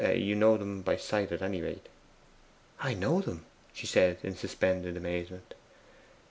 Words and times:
You 0.15 0.33
know 0.33 0.57
them 0.57 0.81
by 0.81 0.95
sight 0.97 1.31
at 1.31 1.43
any 1.43 1.61
rate.' 1.61 1.87
'I 2.79 2.95
know 2.95 3.21
them!' 3.21 3.45
she 3.71 3.85
said 3.85 4.17
in 4.23 4.35
suspended 4.35 4.97
amazement. 4.97 5.53